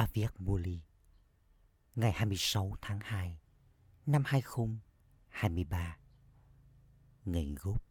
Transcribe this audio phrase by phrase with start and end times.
[0.00, 0.80] Aviakmuli
[1.94, 3.38] ngày 26 tháng 2
[4.06, 5.96] năm 2023
[7.24, 7.82] ngày gốc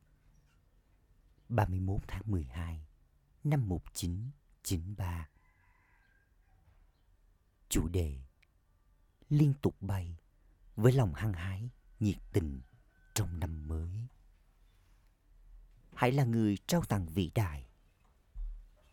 [1.50, 2.88] 31 tháng 12
[3.44, 5.30] năm 1993
[7.70, 8.20] chủ đề,
[9.30, 10.18] liên tục bay
[10.76, 11.70] với lòng hăng hái,
[12.00, 12.62] nhiệt tình
[13.14, 14.08] trong năm mới.
[15.96, 17.70] Hãy là người trao tặng vĩ đại,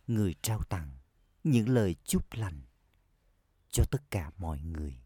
[0.07, 0.99] người trao tặng
[1.45, 2.63] những lời chúc lành
[3.71, 5.01] cho tất cả mọi người.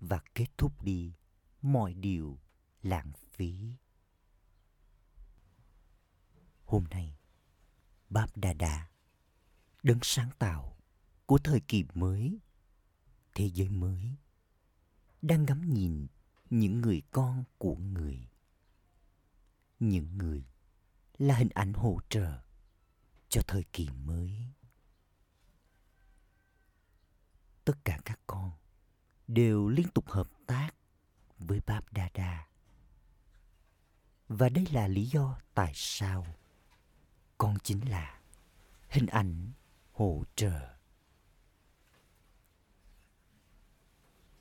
[0.00, 1.12] Và kết thúc đi
[1.62, 2.38] mọi điều
[2.82, 3.72] lãng phí.
[6.64, 7.16] Hôm nay
[8.08, 8.88] báp đà đà
[9.82, 10.76] đấng sáng tạo
[11.26, 12.38] của thời kỳ mới,
[13.34, 14.16] thế giới mới,
[15.22, 16.06] đang ngắm nhìn
[16.50, 18.28] những người con của người.
[19.80, 20.44] Những người
[21.18, 22.42] là hình ảnh hỗ trợ
[23.28, 24.32] cho thời kỳ mới
[27.66, 28.52] tất cả các con
[29.28, 30.70] đều liên tục hợp tác
[31.38, 32.46] với Báp Đa Đa.
[34.28, 36.26] Và đây là lý do tại sao
[37.38, 38.20] con chính là
[38.88, 39.52] hình ảnh
[39.92, 40.76] hỗ trợ.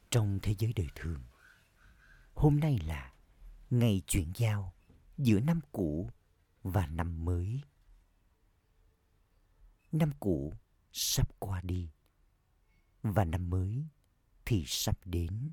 [0.09, 1.23] Trong thế giới đời thường,
[2.33, 3.13] hôm nay là
[3.69, 4.73] ngày chuyển giao
[5.17, 6.09] giữa năm cũ
[6.63, 7.61] và năm mới.
[9.91, 10.53] Năm cũ
[10.91, 11.89] sắp qua đi
[13.13, 13.85] và năm mới
[14.45, 15.51] thì sắp đến.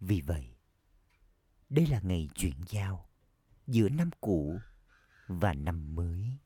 [0.00, 0.56] Vì vậy,
[1.68, 3.08] đây là ngày chuyển giao
[3.66, 4.60] giữa năm cũ
[5.26, 6.36] và năm mới.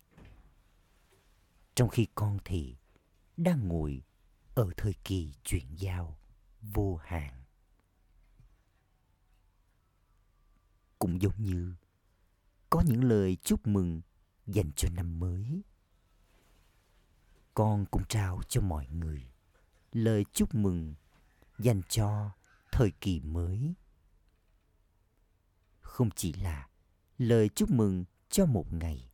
[1.74, 2.76] Trong khi con thì
[3.36, 4.02] đang ngồi
[4.54, 6.18] ở thời kỳ chuyển giao
[6.60, 7.44] vô hạn.
[10.98, 11.74] Cũng giống như
[12.70, 14.00] có những lời chúc mừng
[14.46, 15.62] dành cho năm mới
[17.55, 19.30] con cũng trao cho mọi người
[19.92, 20.94] lời chúc mừng
[21.58, 22.30] dành cho
[22.72, 23.74] thời kỳ mới.
[25.81, 26.69] Không chỉ là
[27.19, 29.10] lời chúc mừng cho một ngày,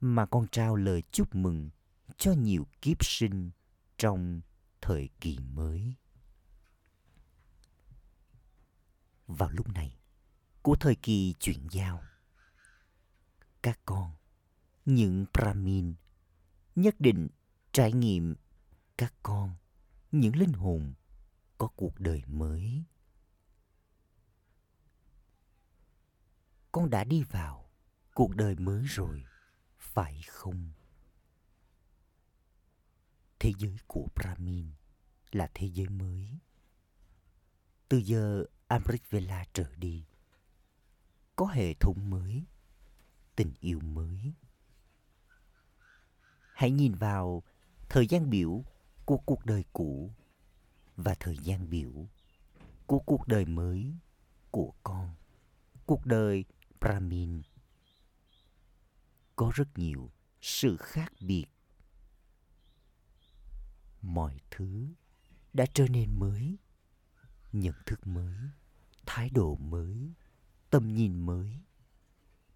[0.00, 1.70] mà con trao lời chúc mừng
[2.16, 3.50] cho nhiều kiếp sinh
[3.98, 4.40] trong
[4.80, 5.94] thời kỳ mới.
[9.26, 9.98] Vào lúc này,
[10.62, 12.02] của thời kỳ chuyển giao,
[13.62, 14.12] các con,
[14.84, 15.94] những Brahmin
[16.76, 17.28] nhất định
[17.72, 18.34] trải nghiệm
[18.98, 19.54] các con,
[20.12, 20.94] những linh hồn
[21.58, 22.84] có cuộc đời mới.
[26.72, 27.70] Con đã đi vào
[28.14, 29.24] cuộc đời mới rồi,
[29.78, 30.72] phải không?
[33.38, 34.70] Thế giới của brahmin
[35.32, 36.38] là thế giới mới.
[37.88, 40.06] Từ giờ amrit vela trở đi,
[41.36, 42.44] có hệ thống mới,
[43.36, 44.34] tình yêu mới
[46.56, 47.42] hãy nhìn vào
[47.88, 48.64] thời gian biểu
[49.04, 50.10] của cuộc đời cũ
[50.96, 51.92] và thời gian biểu
[52.86, 53.94] của cuộc đời mới
[54.50, 55.14] của con.
[55.86, 56.44] Cuộc đời
[56.80, 57.42] brahmin
[59.36, 61.46] có rất nhiều sự khác biệt.
[64.02, 64.88] Mọi thứ
[65.52, 66.56] đã trở nên mới,
[67.52, 68.36] nhận thức mới,
[69.06, 70.12] thái độ mới,
[70.70, 71.60] tầm nhìn mới.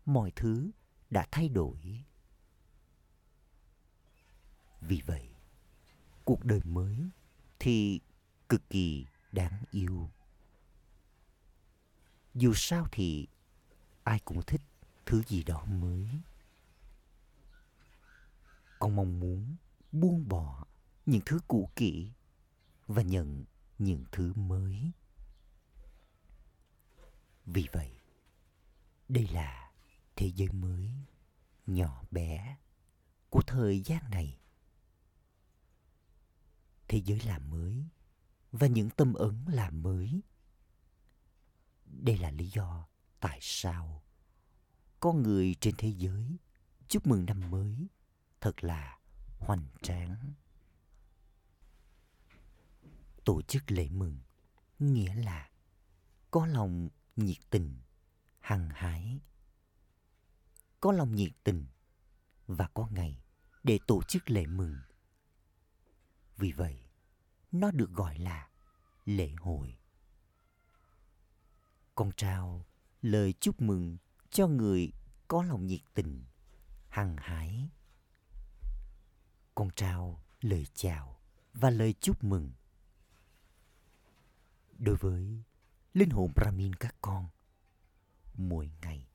[0.05, 0.71] Mọi thứ
[1.11, 2.05] đã thay đổi
[4.81, 5.29] vì vậy,
[6.25, 6.97] cuộc đời mới
[7.59, 8.01] thì
[8.49, 10.11] cực kỳ đáng yêu.
[12.35, 13.29] Dù sao thì
[14.05, 14.61] ai cũng thích
[15.07, 16.09] thứ gì đó mới.
[18.79, 19.57] Con mong muốn
[19.93, 20.65] buông bỏ
[21.07, 22.11] những thứ cũ kỹ
[22.87, 23.45] và nhận
[23.79, 24.91] những thứ mới.
[27.47, 27.91] Vì vậy,
[29.09, 29.71] đây là
[30.17, 30.91] thế giới mới
[31.67, 32.57] nhỏ bé
[33.31, 34.40] của thời gian này
[36.91, 37.85] thế giới làm mới
[38.53, 40.21] và những tâm ấn làm mới.
[41.85, 42.89] Đây là lý do
[43.21, 44.03] tại sao
[45.01, 46.37] con người trên thế giới
[46.89, 47.87] chúc mừng năm mới
[48.41, 48.99] thật là
[49.39, 50.33] hoành tráng.
[53.25, 54.19] Tổ chức lễ mừng
[54.79, 55.51] nghĩa là
[56.31, 57.79] có lòng nhiệt tình,
[58.41, 59.21] hăng hái.
[60.81, 61.67] Có lòng nhiệt tình
[62.47, 63.23] và có ngày
[63.63, 64.77] để tổ chức lễ mừng
[66.41, 66.79] vì vậy,
[67.53, 68.49] nó được gọi là
[69.05, 69.79] lễ hội.
[71.95, 72.67] Con trao
[73.03, 73.97] lời chúc mừng
[74.31, 74.93] cho người
[75.29, 76.25] có lòng nhiệt tình,
[76.89, 77.69] hăng hái.
[79.55, 81.21] Con trao lời chào
[81.55, 82.53] và lời chúc mừng.
[84.79, 85.43] Đối với
[85.95, 87.29] linh hồn Brahmin các con,
[88.35, 89.09] mỗi ngày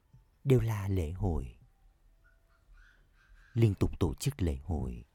[0.44, 1.58] đều là lễ hội.
[3.54, 5.06] Liên tục tổ chức lễ hội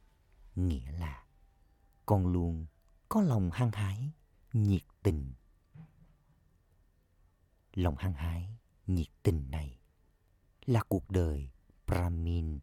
[0.56, 1.24] nghĩa là
[2.10, 2.66] con luôn
[3.08, 4.10] có lòng hăng hái,
[4.52, 5.32] nhiệt tình.
[7.74, 9.78] Lòng hăng hái, nhiệt tình này
[10.66, 11.50] là cuộc đời
[11.86, 12.58] brahmin.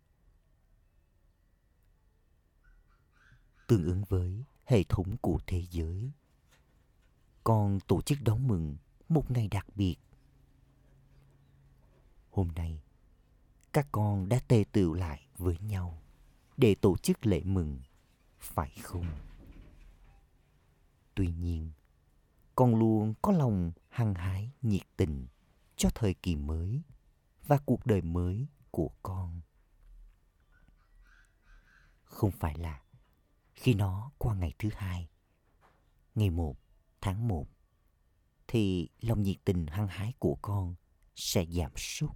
[3.67, 6.11] Tương ứng với hệ thống của thế giới,
[7.43, 8.77] con tổ chức đón mừng
[9.09, 9.97] một ngày đặc biệt.
[12.31, 12.81] Hôm nay,
[13.73, 16.01] các con đã tề tựu lại với nhau
[16.57, 17.79] để tổ chức lễ mừng,
[18.39, 19.05] phải không?
[21.17, 21.71] Tuy nhiên,
[22.55, 25.27] con luôn có lòng hăng hái, nhiệt tình
[25.75, 26.81] cho thời kỳ mới
[27.47, 29.41] và cuộc đời mới của con.
[32.03, 32.81] Không phải là
[33.53, 35.09] khi nó qua ngày thứ hai,
[36.15, 36.55] ngày một
[37.01, 37.47] tháng một,
[38.47, 40.75] thì lòng nhiệt tình hăng hái của con
[41.15, 42.11] sẽ giảm sút.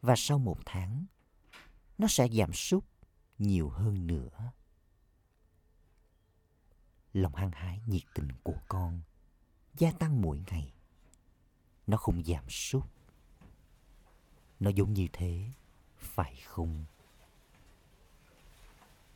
[0.00, 1.06] Và sau một tháng,
[1.98, 2.84] nó sẽ giảm sút
[3.38, 4.52] nhiều hơn nữa
[7.18, 9.00] lòng hăng hái nhiệt tình của con.
[9.74, 10.72] Gia tăng mỗi ngày.
[11.86, 12.84] Nó không giảm sút.
[14.60, 15.50] Nó giống như thế,
[15.98, 16.84] phải không?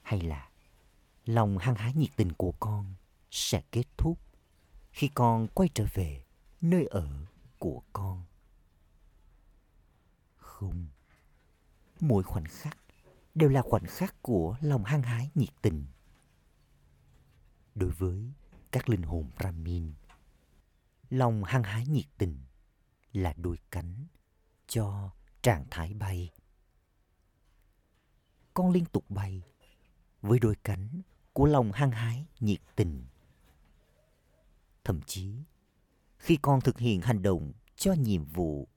[0.02, 0.48] Hay là
[1.24, 2.94] lòng hăng hái nhiệt tình của con
[3.30, 4.18] sẽ kết thúc
[4.90, 6.24] khi con quay trở về
[6.60, 7.26] nơi ở
[7.58, 8.24] của con?
[10.36, 10.86] Không.
[12.00, 12.78] Mỗi khoảnh khắc
[13.34, 15.84] đều là khoảnh khắc của lòng hăng hái nhiệt tình
[17.74, 18.32] đối với
[18.70, 19.92] các linh hồn brahmin
[21.10, 22.38] lòng hăng hái nhiệt tình
[23.12, 24.06] là đôi cánh
[24.66, 25.10] cho
[25.42, 26.30] trạng thái bay.
[28.54, 29.42] Con liên tục bay
[30.22, 31.02] với đôi cánh
[31.32, 33.04] của lòng hăng hái nhiệt tình.
[34.84, 35.34] Thậm chí,
[36.18, 38.68] khi con thực hiện hành động cho nhiệm vụ,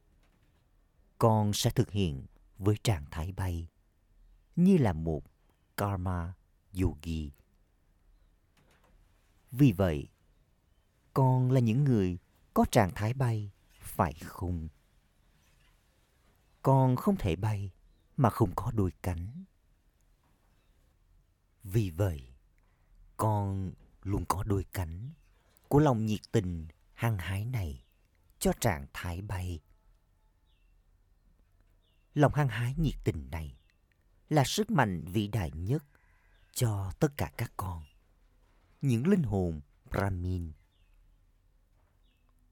[1.18, 2.26] con sẽ thực hiện
[2.58, 3.68] với trạng thái bay,
[4.56, 5.24] như là một
[5.78, 6.34] karma
[6.82, 7.32] yogi
[9.52, 10.10] vì vậy,
[11.14, 12.18] con là những người
[12.54, 14.68] có trạng thái bay, phải không?
[16.62, 17.72] Con không thể bay
[18.18, 19.44] mà không có đôi cánh.
[21.64, 22.34] Vì vậy,
[23.18, 23.72] con
[24.04, 25.12] luôn có đôi cánh
[25.68, 27.84] của lòng nhiệt tình, hăng hái này
[28.40, 29.60] cho trạng thái bay.
[32.14, 33.58] Lòng hăng hái nhiệt tình này
[34.30, 35.84] là sức mạnh vĩ đại nhất
[36.54, 37.84] cho tất cả các con
[38.88, 40.52] những linh hồn brahmin.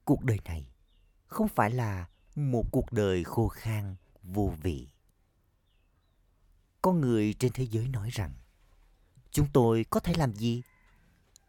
[0.04, 0.68] Cuộc đời này
[1.26, 4.88] không phải là một cuộc đời khô khan, vô vị.
[6.82, 8.34] Con người trên thế giới nói rằng,
[9.30, 10.62] chúng tôi có thể làm gì?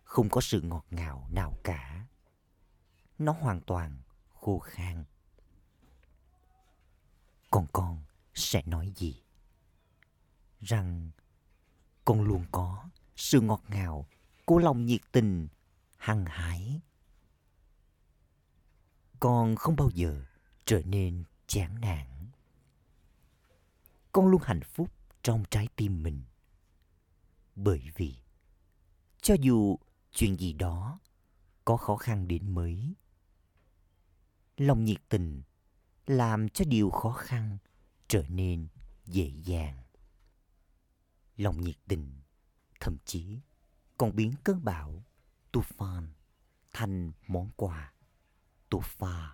[0.04, 2.08] Không có sự ngọt ngào nào cả.
[3.18, 4.02] Nó hoàn toàn
[4.34, 5.06] khô khan.
[7.52, 8.04] Còn con
[8.34, 9.24] sẽ nói gì?
[10.62, 11.12] Rằng
[12.06, 14.06] con luôn có sự ngọt ngào
[14.46, 15.48] của lòng nhiệt tình,
[15.98, 16.82] hăng hái.
[19.20, 20.26] Con không bao giờ
[20.66, 22.08] trở nên chán nản.
[24.12, 24.92] Con luôn hạnh phúc
[25.24, 26.24] trong trái tim mình.
[27.56, 28.16] Bởi vì,
[29.22, 29.78] cho dù
[30.12, 31.00] chuyện gì đó
[31.66, 32.94] có khó khăn đến mấy,
[34.58, 35.42] lòng nhiệt tình
[36.08, 37.58] làm cho điều khó khăn
[38.08, 38.68] trở nên
[39.06, 39.84] dễ dàng.
[41.38, 42.12] Lòng nhiệt tình,
[42.80, 43.40] thậm chí
[43.98, 45.04] còn biến cơn bão
[45.52, 46.08] tufan
[46.74, 47.94] thành món quà
[48.70, 49.30] tufa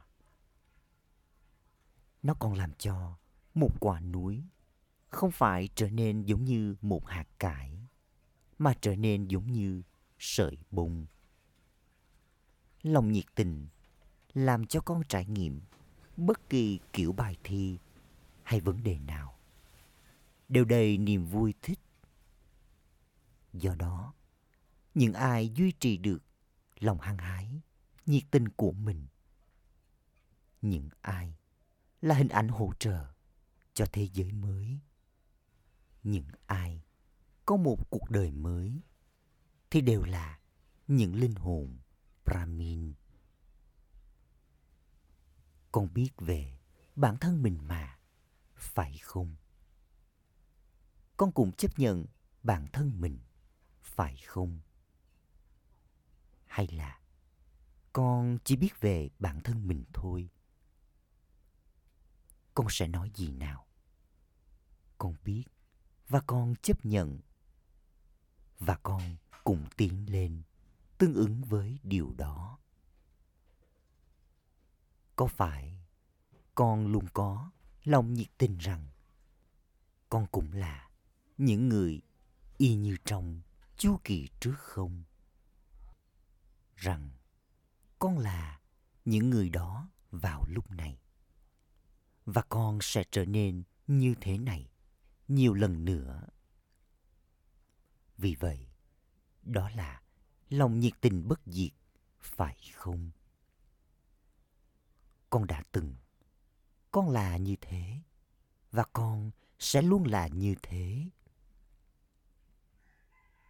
[2.24, 3.18] nó còn làm cho
[3.54, 4.44] một quả núi
[5.12, 7.78] không phải trở nên giống như một hạt cải,
[8.58, 9.82] mà trở nên giống như
[10.20, 11.06] sợi bông.
[12.82, 13.68] Lòng nhiệt tình
[14.34, 15.62] làm cho con trải nghiệm
[16.18, 17.78] bất kỳ kiểu bài thi
[18.44, 19.38] hay vấn đề nào.
[20.50, 21.80] Đều đầy niềm vui thích.
[23.54, 24.14] Do đó
[24.94, 26.20] những ai duy trì được
[26.80, 27.62] lòng hăng hái,
[28.06, 29.08] nhiệt tình của mình.
[30.62, 31.36] Những ai
[32.02, 33.06] là hình ảnh hỗ trợ
[33.74, 34.80] cho thế giới mới.
[36.04, 36.82] Những ai
[37.46, 38.82] có một cuộc đời mới
[39.70, 40.40] thì đều là
[40.88, 41.78] những linh hồn
[42.26, 42.94] brahmin.
[45.72, 46.58] Con biết về
[46.96, 48.00] bản thân mình mà,
[48.56, 49.36] phải không?
[51.18, 52.06] Con cũng chấp nhận
[52.44, 53.20] bản thân mình,
[53.82, 54.60] phải không?
[56.52, 57.00] Hay là
[57.94, 60.30] con chỉ biết về bản thân mình thôi.
[62.54, 63.66] Con sẽ nói gì nào?
[64.98, 65.44] Con biết
[66.08, 67.20] và con chấp nhận.
[68.60, 69.02] Và con
[69.44, 70.42] cùng tiến lên,
[70.98, 72.60] tương ứng với điều đó.
[75.16, 75.84] Có phải
[76.56, 77.52] con luôn có
[77.84, 78.88] lòng nhiệt tình rằng
[80.10, 80.90] con cũng là
[81.38, 82.02] những người
[82.58, 83.42] y như trong
[83.78, 85.04] chu kỳ trước không?
[86.82, 87.10] Rằng
[88.00, 88.60] con là
[89.06, 91.00] những người đó vào lúc này.
[92.26, 94.70] Và con sẽ trở nên như thế này
[95.28, 96.28] nhiều lần nữa.
[98.18, 98.68] Vì vậy,
[99.44, 100.02] đó là
[100.50, 101.72] lòng nhiệt tình bất diệt,
[102.22, 103.12] phải không?
[105.30, 105.96] Con đã từng,
[106.92, 108.00] con là như thế,
[108.72, 111.10] và con sẽ luôn là như thế.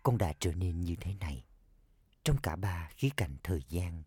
[0.03, 1.45] Con đã trở nên như thế này
[2.23, 4.03] trong cả ba khía cạnh thời gian,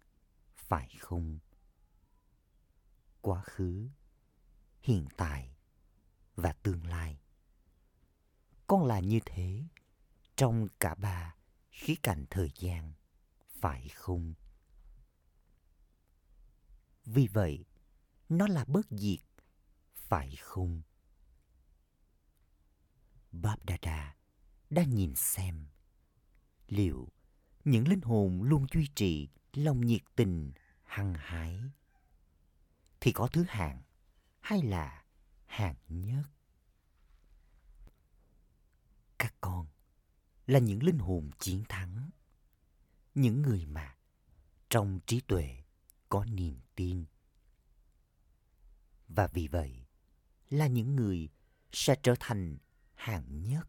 [0.56, 1.38] phải không?
[3.20, 3.88] Quá khứ,
[4.82, 5.56] hiện tại
[6.36, 7.20] và tương lai.
[8.66, 9.64] Con là như thế
[10.36, 11.34] trong cả ba
[11.70, 12.92] khía cạnh thời gian,
[13.60, 14.34] phải không?
[17.04, 17.64] Vì vậy,
[18.28, 19.20] nó là bất diệt,
[19.94, 20.82] phải không?
[23.32, 24.14] Báp đã
[24.70, 25.66] đang nhìn xem
[26.68, 27.08] liệu
[27.64, 30.52] những linh hồn luôn duy trì lòng nhiệt tình,
[30.82, 31.60] hăng hái.
[33.00, 33.82] Thì có thứ hạng
[34.40, 35.04] hay là
[35.46, 36.24] hạng nhất?
[39.18, 39.66] Các con
[40.46, 42.10] là những linh hồn chiến thắng,
[43.14, 43.96] những người mà
[44.70, 45.62] trong trí tuệ
[46.08, 47.04] có niềm tin.
[49.08, 49.86] Và vì vậy
[50.50, 51.28] là những người
[51.72, 52.58] sẽ trở thành
[52.94, 53.68] hạng nhất,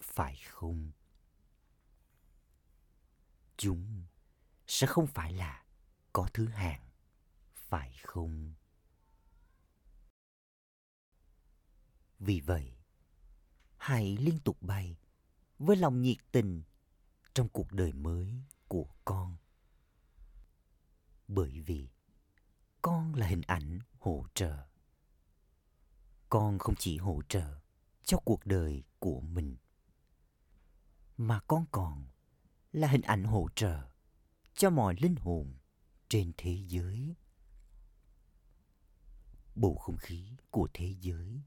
[0.00, 0.92] phải không?
[3.62, 4.02] Chúng
[4.66, 5.64] sẽ không phải là
[6.12, 6.80] có thứ hạng,
[7.54, 8.54] phải không?
[12.18, 12.76] Vì vậy,
[13.76, 14.96] hãy liên tục bay
[15.58, 16.62] với lòng nhiệt tình
[17.34, 18.34] trong cuộc đời mới
[18.68, 19.36] của con.
[21.28, 21.88] Bởi vì
[22.80, 24.66] con là hình ảnh hỗ trợ.
[26.28, 27.60] Con không chỉ hỗ trợ
[28.04, 29.56] cho cuộc đời của mình,
[31.16, 32.11] mà con còn
[32.72, 33.88] là hình ảnh hỗ trợ
[34.54, 35.54] cho mọi linh hồn
[36.08, 37.14] trên thế giới.
[39.54, 41.40] Bầu không khí của thế giới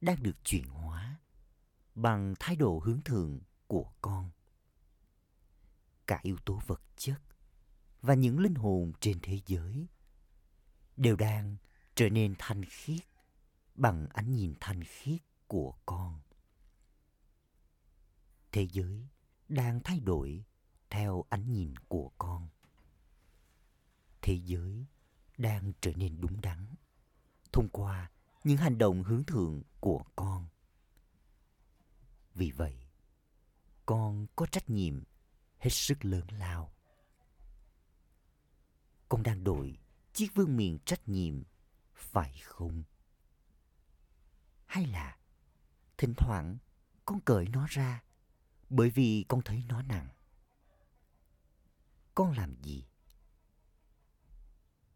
[0.00, 1.20] đang được chuyển hóa
[1.94, 4.30] bằng thái độ hướng thượng của con.
[6.06, 7.20] Cả yếu tố vật chất
[8.00, 9.86] và những linh hồn trên thế giới
[10.96, 11.56] đều đang
[11.94, 13.02] trở nên thanh khiết
[13.74, 16.20] bằng ánh nhìn thanh khiết của con.
[18.52, 19.08] Thế giới
[19.48, 20.44] đang thay đổi
[20.96, 22.48] theo ánh nhìn của con.
[24.22, 24.86] Thế giới
[25.38, 26.74] đang trở nên đúng đắn
[27.52, 28.10] thông qua
[28.44, 30.46] những hành động hướng thượng của con.
[32.34, 32.76] Vì vậy,
[33.86, 35.02] con có trách nhiệm
[35.58, 36.72] hết sức lớn lao.
[39.08, 39.78] Con đang đổi
[40.12, 41.42] chiếc vương miện trách nhiệm,
[41.94, 42.82] phải không?
[44.66, 45.16] Hay là
[45.98, 46.58] thỉnh thoảng
[47.04, 48.02] con cởi nó ra
[48.70, 50.08] bởi vì con thấy nó nặng?
[52.16, 52.84] Con làm gì?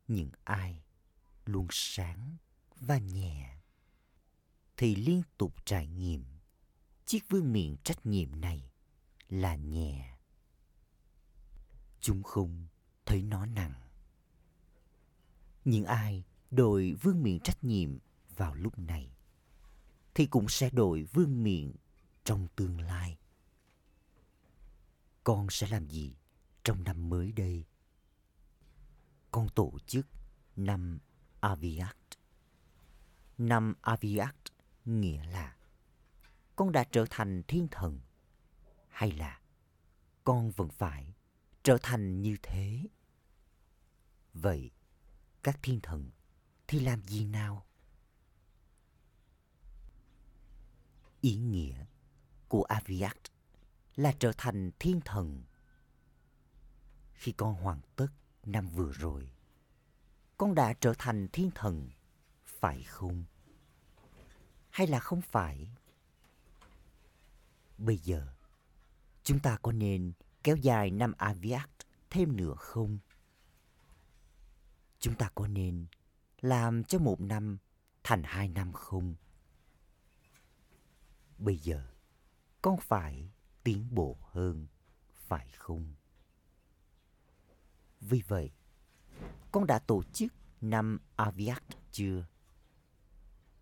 [0.09, 0.83] Những ai
[1.45, 2.37] luôn sáng
[2.77, 3.57] và nhẹ
[4.77, 6.25] thì liên tục trải nghiệm
[7.07, 8.71] chiếc vương miện trách nhiệm này
[9.29, 10.19] là nhẹ.
[12.01, 12.67] Chúng không
[13.07, 13.75] thấy nó nặng.
[15.65, 17.99] Những ai đội vương miện trách nhiệm
[18.37, 19.11] vào lúc này
[20.15, 21.73] thì cũng sẽ đội vương miện
[22.25, 23.19] trong tương lai.
[25.25, 26.15] Con sẽ làm gì?
[26.71, 27.65] Trong năm mới đây
[29.31, 30.07] con tổ chức
[30.57, 30.99] năm
[31.41, 31.97] Aviat.
[33.39, 34.37] Năm Aviat
[34.85, 35.57] nghĩa là
[36.57, 38.01] con đã trở thành thiên thần
[38.89, 39.41] hay là
[40.25, 41.15] con vẫn phải
[41.63, 42.87] trở thành như thế?
[44.35, 44.71] Vậy
[45.43, 46.11] các thiên thần
[46.67, 47.67] thì làm gì nào?
[51.21, 51.85] Ý nghĩa
[52.49, 53.19] của Aviat
[53.97, 55.43] là trở thành thiên thần
[57.21, 58.07] khi con hoàn tất
[58.45, 59.31] năm vừa rồi,
[60.37, 61.91] con đã trở thành thiên thần,
[62.45, 63.25] phải không?
[64.71, 65.71] Hay là không phải?
[67.79, 68.27] Bây giờ,
[69.23, 70.13] chúng ta có nên
[70.43, 71.71] kéo dài năm aviat
[72.11, 72.99] thêm nữa không?
[74.99, 75.87] Chúng ta có nên
[76.41, 77.59] làm cho một năm
[78.05, 79.15] thành hai năm không?
[81.39, 81.87] Bây giờ,
[82.63, 83.31] con phải
[83.65, 84.67] tiến bộ hơn,
[85.15, 85.95] phải không?
[88.01, 88.51] Vì vậy,
[89.53, 92.27] con đã tổ chức năm Aviat chưa?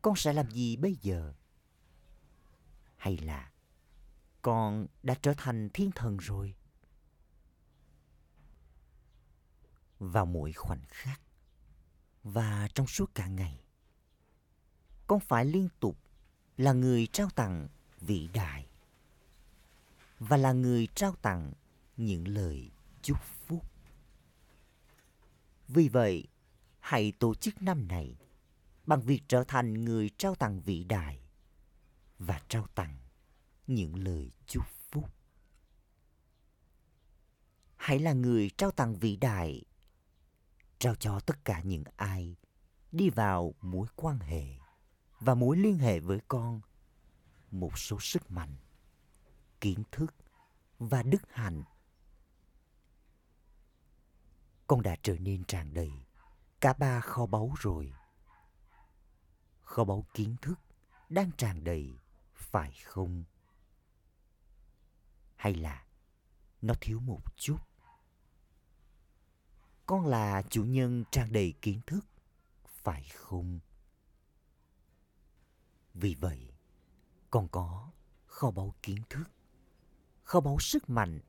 [0.02, 1.34] Con sẽ làm gì bây giờ?
[2.96, 3.50] Hay là
[4.42, 6.54] con đã trở thành thiên thần rồi?
[9.98, 11.20] Vào mỗi khoảnh khắc
[12.22, 13.60] và trong suốt cả ngày,
[15.06, 15.96] con phải liên tục
[16.56, 17.68] là người trao tặng
[18.00, 18.68] vĩ đại.
[20.18, 21.52] và là người trao tặng
[21.96, 22.70] những lời
[23.02, 23.64] chúc phúc.
[25.68, 26.26] Vì vậy,
[26.78, 28.16] hãy tổ chức năm này
[28.86, 31.20] bằng việc trở thành người trao tặng vĩ đại
[32.18, 32.98] và trao tặng
[33.66, 35.10] những lời chúc phúc.
[37.76, 39.62] Hãy là người trao tặng vĩ đại,
[40.78, 42.36] trao cho tất cả những ai
[42.92, 44.44] đi vào mối quan hệ
[45.20, 46.60] và mối liên hệ với con
[47.50, 48.56] một số sức mạnh,
[49.60, 50.14] kiến thức
[50.78, 51.62] và đức hạnh.
[54.68, 55.92] Con đã trở nên tràn đầy
[56.60, 57.92] cả ba kho báu rồi.
[59.60, 60.60] Kho báu kiến thức
[61.08, 61.98] đang tràn đầy,
[62.34, 63.24] phải không?
[65.36, 65.86] Hay là
[66.62, 67.58] nó thiếu một chút?
[69.86, 72.06] Con là chủ nhân tràn đầy kiến thức,
[72.66, 73.60] phải không?
[75.94, 76.52] Vì vậy,
[77.30, 77.90] con có
[78.26, 79.24] kho báu kiến thức,
[80.24, 81.20] kho báu sức mạnh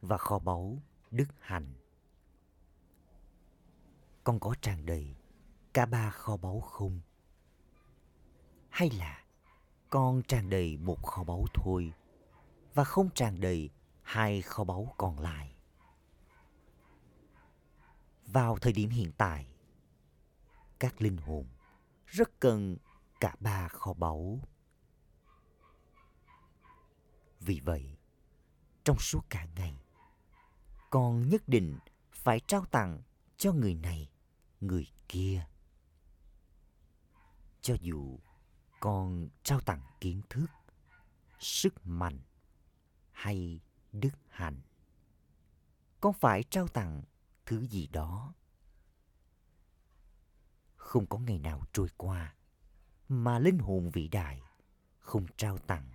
[0.00, 1.79] và kho báu đức hạnh.
[4.24, 5.16] Con có tràn đầy
[5.74, 7.00] cả ba kho báu không?
[8.68, 9.24] Hay là
[9.90, 11.92] con tràn đầy một kho báu thôi
[12.74, 13.70] và không tràn đầy
[14.02, 15.54] hai kho báu còn lại?
[18.26, 19.46] Vào thời điểm hiện tại,
[20.78, 21.46] các linh hồn
[22.06, 22.76] rất cần
[23.20, 24.40] cả ba kho báu.
[27.40, 27.96] Vì vậy,
[28.84, 29.80] trong suốt cả ngày,
[30.90, 31.78] con nhất định
[32.12, 33.02] phải trao tặng
[33.40, 34.10] cho người này,
[34.60, 35.46] người kia.
[37.60, 38.18] Cho dù
[38.80, 40.46] con trao tặng kiến thức,
[41.38, 42.20] sức mạnh
[43.12, 43.60] hay
[43.92, 44.60] đức hạnh,
[46.00, 47.02] con phải trao tặng
[47.46, 48.34] thứ gì đó.
[50.76, 52.34] Không có ngày nào trôi qua
[53.08, 54.42] mà linh hồn vĩ đại
[54.98, 55.90] không trao tặng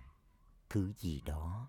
[0.68, 1.68] thứ gì đó.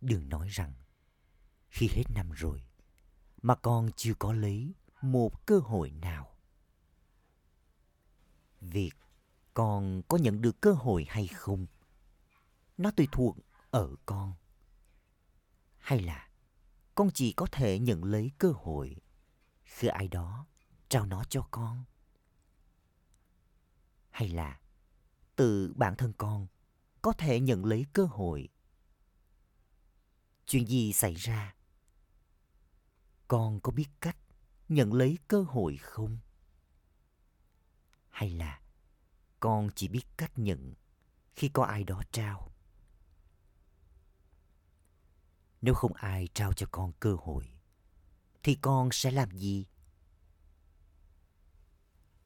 [0.00, 0.72] Đừng nói rằng
[1.68, 2.62] khi hết năm rồi
[3.42, 6.36] mà con chưa có lấy một cơ hội nào.
[8.60, 8.90] Việc
[9.54, 11.66] con có nhận được cơ hội hay không,
[12.78, 13.36] nó tùy thuộc
[13.70, 14.32] ở con.
[15.78, 16.28] Hay là
[16.94, 18.96] con chỉ có thể nhận lấy cơ hội
[19.64, 20.46] khi ai đó
[20.88, 21.84] trao nó cho con.
[24.10, 24.60] Hay là
[25.36, 26.46] từ bản thân con
[27.02, 28.48] có thể nhận lấy cơ hội
[30.46, 31.54] chuyện gì xảy ra
[33.28, 34.16] con có biết cách
[34.68, 36.18] nhận lấy cơ hội không?
[38.10, 38.60] Hay là
[39.40, 40.74] con chỉ biết cách nhận
[41.36, 42.52] khi có ai đó trao?
[45.60, 47.52] Nếu không ai trao cho con cơ hội,
[48.42, 49.66] thì con sẽ làm gì?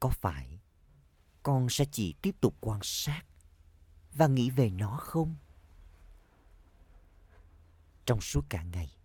[0.01, 0.61] Có phải
[1.43, 3.23] con sẽ chỉ tiếp tục quan sát
[4.13, 5.37] và nghĩ về nó không?
[8.07, 8.97] Trong suốt cả ngày,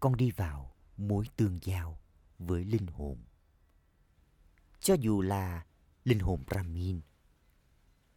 [0.00, 1.98] con đi vào mối tương giao
[2.38, 3.18] với linh hồn.
[4.80, 5.66] Cho dù là
[6.04, 7.00] linh hồn brahmin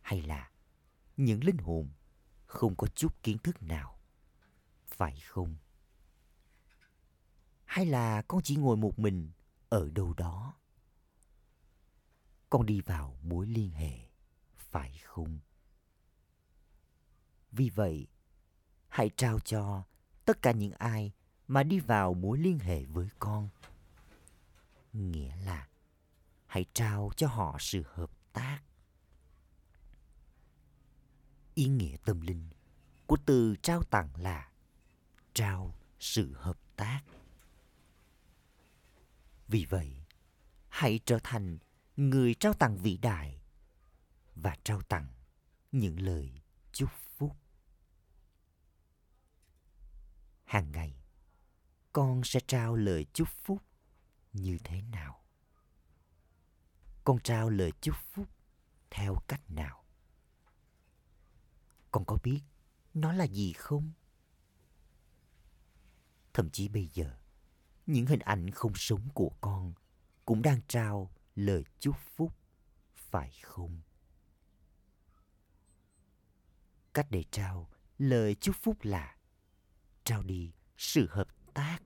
[0.02, 0.52] hay là
[1.18, 1.90] những linh hồn
[2.46, 4.00] không có chút kiến thức nào,
[4.88, 5.56] phải không?
[7.66, 9.32] Hay là con chỉ ngồi một mình
[9.70, 10.54] ở đâu đó?
[12.50, 14.00] Con đi vào mối liên hệ,
[14.56, 15.40] phải không?
[17.52, 18.08] Vì vậy,
[18.88, 19.84] hãy trao cho
[20.26, 21.12] tất cả những ai
[21.50, 23.50] mà đi vào mối liên hệ với con.
[24.94, 25.68] Nghĩa là
[26.46, 28.62] hãy trao cho họ sự hợp tác.
[31.54, 32.50] Ý nghĩa tâm linh
[33.08, 34.52] của từ trao tặng là
[35.34, 37.02] trao sự hợp tác.
[39.48, 40.04] Vì vậy
[40.70, 41.58] hãy trở thành
[41.98, 43.42] người trao tặng vĩ đại
[44.36, 45.08] và trao tặng
[45.72, 47.36] những lời chúc phúc.
[50.46, 50.99] Hàng ngày,
[51.94, 53.64] con sẽ trao lời chúc phúc
[54.34, 55.24] như thế nào?
[57.04, 58.28] Con trao lời chúc phúc
[58.90, 59.86] theo cách nào?
[61.92, 62.42] Con có biết
[62.94, 63.92] nó là gì không?
[66.34, 67.18] Thậm chí bây giờ,
[67.86, 69.74] những hình ảnh không sống của con
[70.26, 72.34] cũng đang trao lời chúc phúc
[72.94, 73.82] phải không
[76.94, 79.16] cách để trao lời chúc phúc là
[80.04, 81.28] trao đi sự hợp
[81.60, 81.80] tác.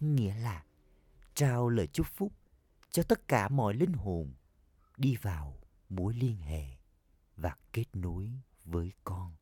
[0.00, 0.64] Nghĩa là
[1.34, 2.32] trao lời chúc phúc
[2.90, 4.34] cho tất cả mọi linh hồn
[4.96, 6.64] đi vào mối liên hệ
[7.36, 8.32] và kết nối
[8.64, 9.34] với con.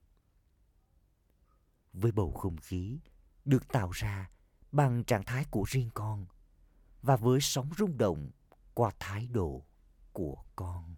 [1.93, 3.01] Với bầu không khí
[3.45, 4.31] được tạo ra
[4.73, 6.27] bằng trạng thái của riêng con
[7.03, 8.31] và với sóng rung động
[8.75, 9.67] qua thái độ
[10.13, 10.95] của con.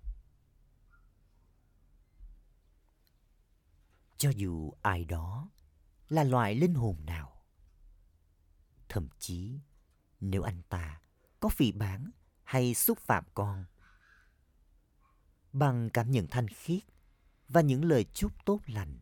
[4.16, 5.48] Cho dù ai đó
[6.08, 7.41] là loại linh hồn nào
[8.92, 9.60] thậm chí
[10.20, 11.00] nếu anh ta
[11.40, 12.10] có phỉ bán
[12.42, 13.64] hay xúc phạm con.
[15.52, 16.82] Bằng cảm nhận thanh khiết
[17.48, 18.98] và những lời chúc tốt lành,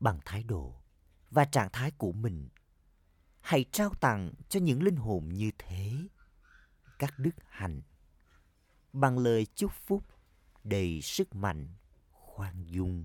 [0.00, 0.82] bằng thái độ
[1.30, 2.48] và trạng thái của mình,
[3.40, 6.08] hãy trao tặng cho những linh hồn như thế,
[6.98, 7.82] các đức hạnh,
[8.92, 10.04] bằng lời chúc phúc
[10.64, 11.68] đầy sức mạnh,
[12.10, 13.04] khoan dung.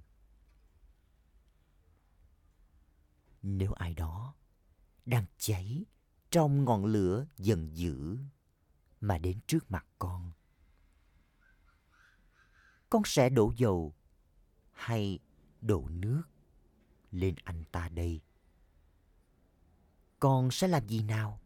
[3.41, 4.35] Nếu ai đó
[5.05, 5.85] đang cháy
[6.31, 8.17] trong ngọn lửa giận dữ
[9.01, 10.31] mà đến trước mặt con.
[12.89, 13.93] Con sẽ đổ dầu
[14.71, 15.19] hay
[15.61, 16.23] đổ nước
[17.11, 18.21] lên anh ta đây?
[20.19, 21.39] Con sẽ làm gì nào?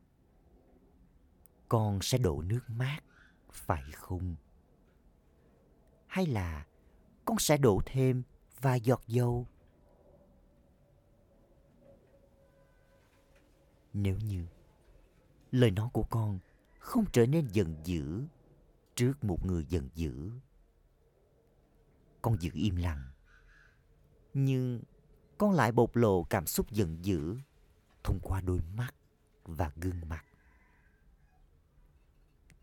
[1.68, 3.00] Con sẽ đổ nước mát,
[3.52, 4.36] phải không?
[6.08, 6.66] Hay là
[7.26, 8.24] con sẽ đổ thêm
[8.62, 9.48] vài giọt dầu
[13.94, 14.46] nếu như
[15.52, 16.40] lời nói của con
[16.80, 18.24] không trở nên giận dữ
[18.96, 20.32] trước một người giận dữ,
[22.22, 23.04] con giữ im lặng.
[24.34, 24.82] Nhưng
[25.38, 27.38] con lại bộc lộ cảm xúc giận dữ
[28.04, 28.96] thông qua đôi mắt
[29.44, 30.26] và gương mặt.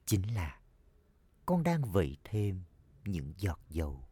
[0.06, 0.60] Chính là
[1.46, 2.62] con đang vẩy thêm
[3.04, 4.04] những giọt dầu.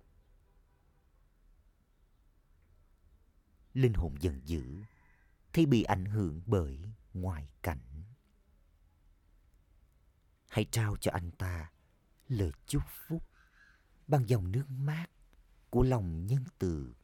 [3.75, 4.83] Linh hồn giận dữ
[5.53, 6.79] thì bị ảnh hưởng bởi
[7.15, 8.05] ngoại cảnh.
[10.49, 11.73] Hãy trao cho anh ta
[12.29, 13.29] lời chúc phúc
[14.07, 15.07] bằng dòng nước mát
[15.71, 16.95] của lòng nhân từ.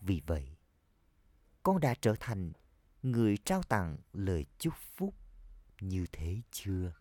[0.00, 0.56] Vì vậy,
[1.62, 2.52] con đã trở thành
[3.02, 5.14] người trao tặng lời chúc phúc
[5.80, 6.92] như thế chưa?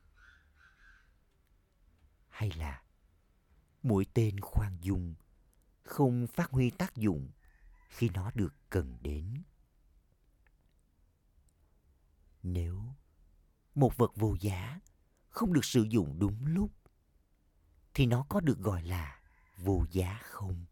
[2.29, 2.83] Hay là
[3.83, 5.15] mũi tên khoan dung
[5.83, 7.31] không phát huy tác dụng
[7.89, 9.43] khi nó được cần đến?
[12.53, 12.83] Nếu
[13.75, 14.79] một vật vô giá
[15.29, 16.71] không được sử dụng đúng lúc,
[17.93, 19.21] thì nó có được gọi là
[19.57, 20.65] vô giá không?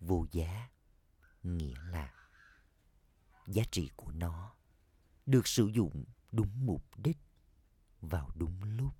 [0.00, 0.68] Vô giá
[1.42, 2.14] nghĩa là
[3.46, 4.54] giá trị của nó
[5.26, 7.18] được sử dụng đúng mục đích
[8.00, 8.94] vào đúng lúc.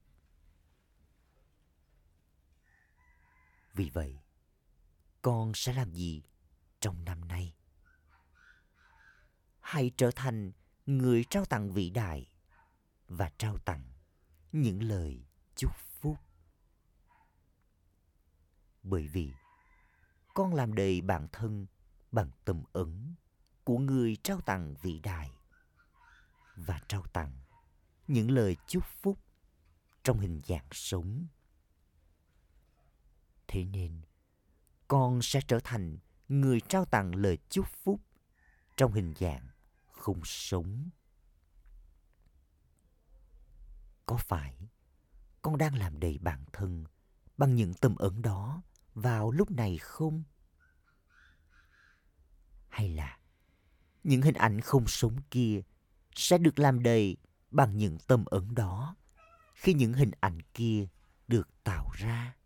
[3.75, 4.19] Vì vậy,
[5.23, 6.23] con sẽ làm gì
[6.81, 7.58] trong năm nay?
[9.69, 10.53] Hãy trở thành
[10.87, 12.31] người trao tặng vĩ đại
[13.09, 13.93] và trao tặng
[14.53, 15.27] những lời
[15.57, 16.17] chúc phúc.
[18.83, 19.33] Bởi vì
[20.35, 21.67] con làm đầy bản thân
[22.13, 23.15] bằng tâm ấn
[23.65, 25.31] của người trao tặng vĩ đại
[26.57, 27.33] và trao tặng
[28.07, 29.19] những lời chúc phúc
[30.03, 31.27] trong hình dạng sống.
[33.49, 34.01] Thế nên,
[34.89, 38.01] con sẽ trở thành người trao tặng lời chúc phúc
[38.77, 39.49] trong hình dạng
[39.99, 40.91] không sống
[44.07, 44.69] có phải
[45.43, 46.85] con đang làm đầy bản thân
[47.37, 48.63] bằng những tâm ấn đó
[48.95, 50.23] vào lúc này không?
[52.69, 53.19] Hay là
[54.05, 55.63] những hình ảnh không sống kia
[56.15, 57.17] sẽ được làm đầy
[57.51, 58.97] bằng những tâm ấn đó
[59.55, 60.87] khi những hình ảnh kia
[61.29, 62.37] được tạo ra?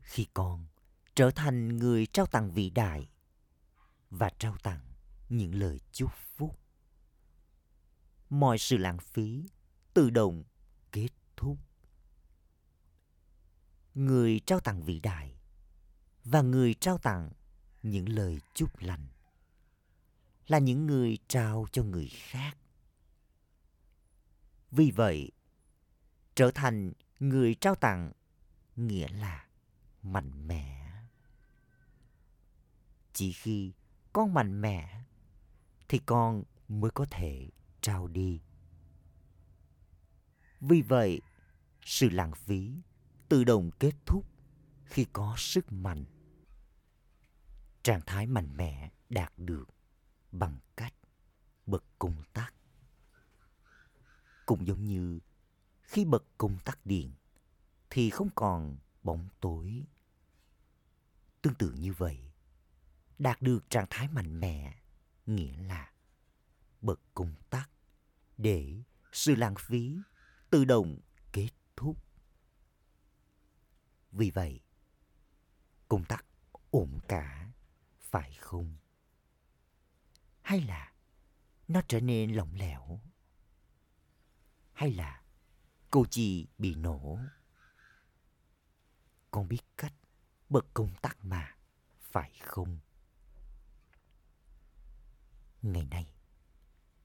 [0.00, 0.66] Khi con
[1.14, 3.10] trở thành người trao tặng vĩ đại
[4.10, 4.80] và trao tặng
[5.28, 6.58] những lời chúc phúc.
[8.30, 9.44] Mọi sự lãng phí
[9.94, 10.44] tự động
[10.92, 11.58] kết thúc.
[13.94, 15.34] Người trao tặng vĩ đại
[16.24, 17.30] và người trao tặng
[17.82, 19.06] những lời chúc lành
[20.46, 22.56] là những người trao cho người khác.
[24.70, 25.30] Vì vậy,
[26.34, 28.12] trở thành người trao tặng
[28.76, 29.46] nghĩa là
[30.02, 30.92] mạnh mẽ.
[33.12, 33.72] Chỉ khi
[34.18, 35.04] con mạnh mẽ,
[35.88, 37.50] thì con mới có thể
[37.80, 38.40] trao đi.
[40.60, 41.20] Vì vậy,
[41.84, 42.74] sự lãng phí
[43.28, 44.26] tự động kết thúc
[44.84, 46.04] khi có sức mạnh.
[47.82, 49.68] Trạng thái mạnh mẽ đạt được
[50.32, 50.94] bằng cách
[51.66, 52.54] bật công tắc.
[54.46, 55.18] Cũng giống như
[55.82, 57.12] khi bật công tắc điện
[57.90, 59.84] thì không còn bóng tối.
[61.42, 62.27] Tương tự như vậy
[63.18, 64.74] đạt được trạng thái mạnh mẽ
[65.26, 65.92] nghĩa là
[66.80, 67.70] bật công tắc
[68.36, 69.96] để sự lãng phí
[70.50, 71.00] tự động
[71.32, 71.96] kết thúc
[74.12, 74.60] vì vậy
[75.88, 76.24] công tắc
[76.70, 77.50] ổn cả
[78.00, 78.76] phải không
[80.42, 80.92] hay là
[81.68, 83.00] nó trở nên lỏng lẻo
[84.72, 85.22] hay là
[85.90, 87.18] cô chị bị nổ.
[89.30, 89.92] Con biết cách
[90.48, 91.56] bật công tắc mà,
[92.00, 92.78] phải không?
[95.62, 96.06] Ngày nay,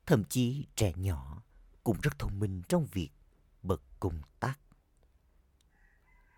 [0.05, 1.43] thậm chí trẻ nhỏ
[1.83, 3.09] cũng rất thông minh trong việc
[3.63, 4.59] bật công tắc.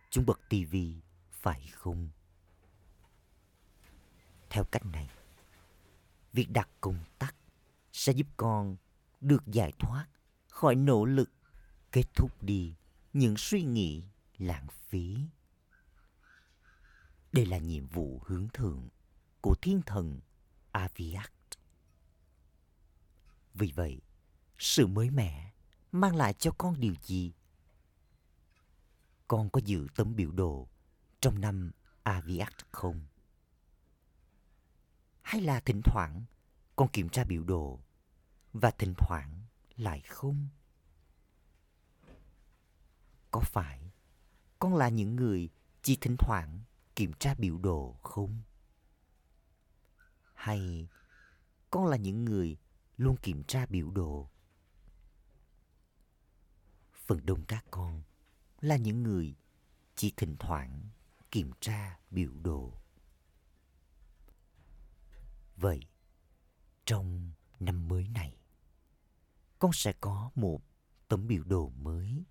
[0.10, 1.02] Chúng bật tivi,
[1.32, 2.10] phải không?
[4.50, 5.10] Theo cách này,
[6.34, 7.36] việc đặt công tắc
[7.92, 8.76] sẽ giúp con
[9.22, 10.08] được giải thoát
[10.48, 11.30] khỏi nỗ lực
[11.92, 12.76] kết thúc đi
[13.14, 14.04] những suy nghĩ
[14.38, 15.18] lãng phí.
[17.32, 18.90] Đây là nhiệm vụ hướng thượng
[19.42, 20.20] của thiên thần
[20.72, 21.35] Aviak.
[23.56, 24.02] Vì vậy,
[24.58, 25.52] sự mới mẻ
[25.92, 27.34] mang lại cho con điều gì?
[29.28, 30.68] Con có giữ tấm biểu đồ
[31.20, 31.72] trong năm
[32.04, 33.06] Aviat không?
[35.22, 36.24] Hay là thỉnh thoảng
[36.76, 37.80] con kiểm tra biểu đồ
[38.54, 39.42] và thỉnh thoảng
[39.76, 40.48] lại không?
[43.32, 43.92] Có phải
[44.60, 45.50] con là những người
[45.82, 46.60] chỉ thỉnh thoảng
[46.96, 48.42] kiểm tra biểu đồ không?
[50.34, 50.88] Hay
[51.70, 52.58] con là những người
[52.98, 54.30] luôn kiểm tra biểu đồ?
[56.94, 58.04] Phần đông các con
[58.62, 59.36] là những người
[59.96, 60.90] chỉ thỉnh thoảng
[61.32, 62.74] kiểm tra biểu đồ.
[65.56, 65.80] Vậy,
[66.86, 68.38] trong năm mới này,
[69.60, 70.62] con sẽ có một
[71.08, 72.24] tấm biểu đồ mới.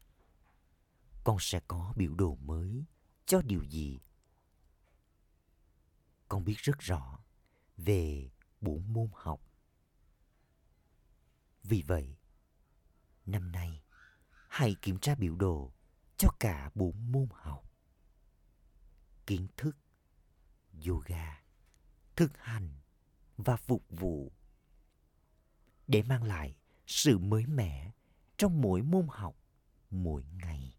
[1.24, 2.84] Con sẽ có biểu đồ mới
[3.26, 3.98] cho điều gì?
[6.28, 7.18] Con biết rất rõ
[7.76, 9.40] về bốn môn học.
[11.64, 12.16] Vì vậy,
[13.26, 13.82] năm nay,
[14.48, 15.72] hãy kiểm tra biểu đồ
[16.18, 17.70] cho cả bốn môn học.
[19.26, 19.76] Kiến thức,
[20.86, 21.42] yoga,
[22.16, 22.68] thực hành
[23.36, 24.32] và phục vụ
[25.86, 27.92] để mang lại sự mới mẻ
[28.36, 29.36] trong mỗi môn học
[29.90, 30.78] mỗi ngày.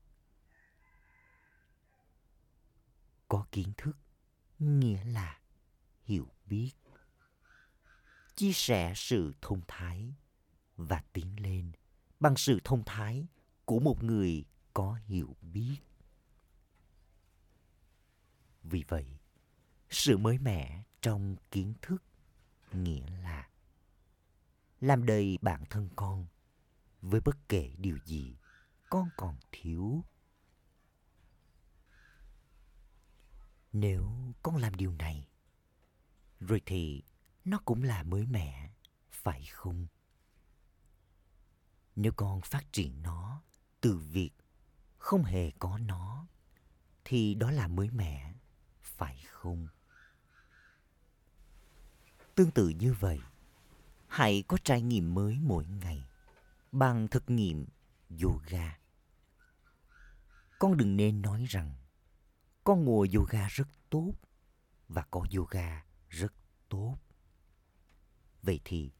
[3.27, 3.97] Có kiến thức
[4.59, 5.39] nghĩa là
[6.03, 6.71] hiểu biết,
[8.35, 10.13] chia sẻ sự thông thái
[10.77, 11.71] và tiến lên
[12.19, 13.27] bằng sự thông thái
[13.65, 15.77] của một người có hiểu biết.
[18.63, 19.19] Vì vậy,
[19.89, 22.03] sự mới mẻ trong kiến thức
[22.71, 23.49] nghĩa là
[24.81, 26.25] làm đầy bản thân con
[27.01, 28.35] với bất kể điều gì
[28.89, 30.03] con còn thiếu.
[33.73, 35.27] Nếu con làm điều này,
[36.39, 37.03] rồi thì
[37.45, 38.71] nó cũng là mới mẻ,
[39.11, 39.87] phải không?
[41.95, 43.41] Nếu con phát triển nó
[43.81, 44.31] từ việc
[44.97, 46.27] không hề có nó,
[47.05, 48.33] thì đó là mới mẻ,
[48.81, 49.67] phải không?
[52.35, 53.19] Tương tự như vậy,
[54.07, 56.03] hãy có trải nghiệm mới mỗi ngày
[56.71, 57.65] bằng thực nghiệm
[58.23, 58.77] yoga.
[60.59, 61.73] Con đừng nên nói rằng
[62.63, 64.13] con ngồi yoga rất tốt
[64.87, 66.33] và có yoga rất
[66.69, 66.97] tốt.
[68.43, 68.91] Vậy thì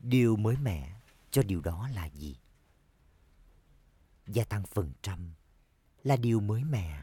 [0.00, 0.97] điều mới mẻ
[1.38, 2.40] cho điều đó là gì?
[4.26, 5.34] Gia tăng phần trăm
[6.02, 7.02] là điều mới mẻ.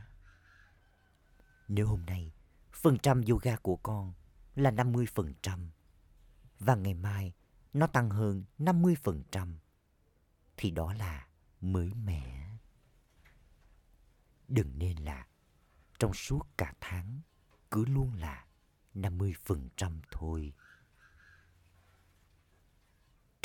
[1.67, 2.33] Nếu hôm nay
[2.71, 4.13] phần trăm yoga của con
[4.55, 5.67] là 50%
[6.59, 7.33] và ngày mai
[7.73, 9.53] nó tăng hơn 50%
[10.57, 11.27] thì đó là
[11.61, 12.57] mới mẻ.
[14.47, 15.27] Đừng nên là
[15.99, 17.21] trong suốt cả tháng
[17.71, 18.45] cứ luôn là
[18.93, 20.53] 50% thôi.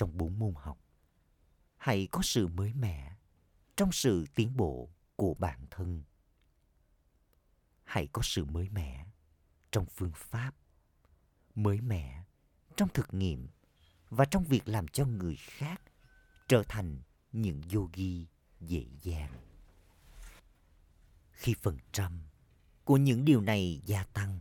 [0.00, 0.78] Trong bốn môn học,
[1.76, 3.16] hãy có sự mới mẻ
[3.76, 6.02] trong sự tiến bộ của bản thân.
[7.84, 9.06] Hãy có sự mới mẻ
[9.70, 10.54] trong phương pháp
[11.54, 12.24] mới mẻ
[12.76, 13.48] trong thực nghiệm
[14.08, 15.82] và trong việc làm cho người khác
[16.48, 16.98] trở thành
[17.32, 18.26] những yogi
[18.60, 19.32] dễ dàng.
[21.30, 22.22] Khi phần trăm
[22.84, 24.40] của những điều này gia tăng,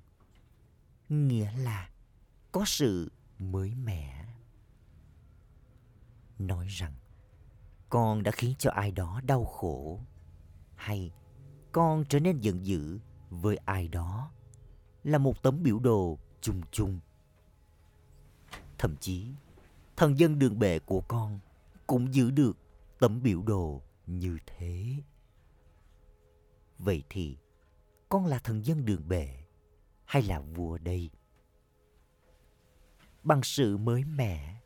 [1.09, 1.89] nghĩa là
[2.51, 4.25] có sự mới mẻ.
[6.39, 6.93] Nói rằng
[7.89, 9.99] con đã khiến cho ai đó đau khổ
[10.75, 11.11] hay
[11.71, 12.99] con trở nên giận dữ
[13.29, 14.31] với ai đó
[15.03, 16.99] là một tấm biểu đồ chung chung.
[18.77, 19.27] Thậm chí,
[19.97, 21.39] thần dân đường bệ của con
[21.87, 22.57] cũng giữ được
[22.99, 24.95] tấm biểu đồ như thế.
[26.77, 27.37] Vậy thì,
[28.09, 29.43] con là thần dân đường bệ
[30.05, 31.09] hay là vua đây?
[33.23, 34.58] Bằng sự mới mẻ,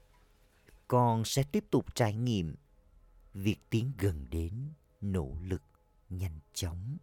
[0.93, 2.55] con sẽ tiếp tục trải nghiệm
[3.33, 5.61] việc tiến gần đến, nỗ lực,
[6.09, 6.97] nhanh chóng.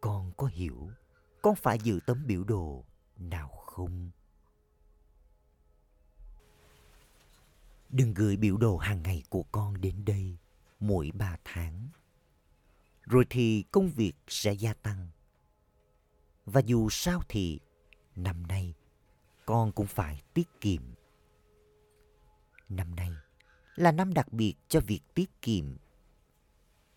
[0.00, 0.90] Con có hiểu
[1.42, 2.84] con phải giữ tấm biểu đồ
[3.16, 4.10] nào không?
[7.88, 10.36] Đừng gửi biểu đồ hàng ngày của con đến đây
[10.80, 11.88] mỗi ba tháng.
[13.02, 15.08] Rồi thì công việc sẽ gia tăng.
[16.46, 17.60] Và dù sao thì,
[18.16, 18.74] năm nay,
[19.46, 20.95] con cũng phải tiết kiệm.
[22.68, 23.12] Năm nay
[23.74, 25.76] là năm đặc biệt cho việc tiết kiệm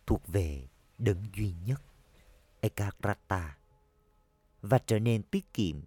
[0.07, 1.81] thuộc về đấng duy nhất
[2.61, 3.57] Ekagrata
[4.61, 5.81] và trở nên tiết kiệm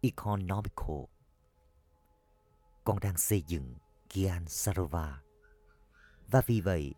[0.00, 1.04] economical.
[2.84, 3.74] Con đang xây dựng
[4.14, 5.22] Gyan Sarova
[6.28, 6.94] và vì vậy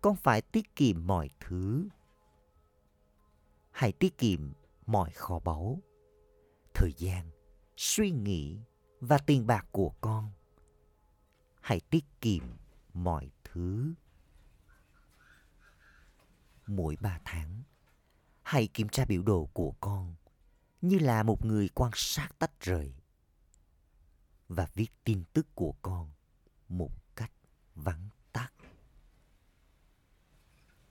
[0.00, 1.88] con phải tiết kiệm mọi thứ.
[3.70, 4.52] Hãy tiết kiệm
[4.86, 5.78] mọi kho báu,
[6.74, 7.30] thời gian,
[7.76, 8.58] suy nghĩ
[9.00, 10.30] và tiền bạc của con.
[11.60, 12.44] Hãy tiết kiệm
[12.94, 13.94] mọi thứ.
[16.66, 17.62] Mỗi ba tháng,
[18.42, 20.14] hãy kiểm tra biểu đồ của con
[20.80, 22.94] như là một người quan sát tách rời
[24.48, 26.10] và viết tin tức của con
[26.68, 27.32] một cách
[27.74, 28.52] vắn tắt.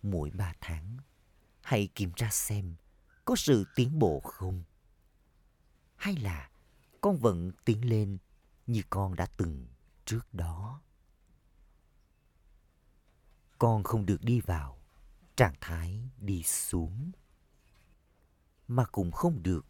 [0.03, 0.97] Mỗi ba tháng,
[1.61, 2.75] hãy kiểm tra xem
[3.25, 4.63] có sự tiến bộ không?
[5.95, 6.49] Hay là
[7.01, 8.17] con vẫn tiến lên
[8.67, 9.67] như con đã từng
[10.09, 10.81] trước đó?
[13.59, 14.77] Con không được đi vào
[15.35, 17.11] trạng thái đi xuống
[18.67, 19.65] mà cũng không được